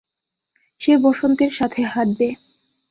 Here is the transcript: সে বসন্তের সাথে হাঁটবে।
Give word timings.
সে 0.81 0.93
বসন্তের 0.97 1.51
সাথে 1.53 1.81
হাঁটবে। 1.83 2.27